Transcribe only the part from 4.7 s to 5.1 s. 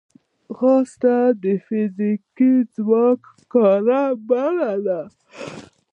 ده